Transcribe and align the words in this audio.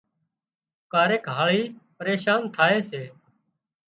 ڪاريڪ 0.93 1.23
هاۯِي 1.37 1.61
پريشان 1.97 2.39
ٿائي 2.55 2.79
سي 2.89 3.03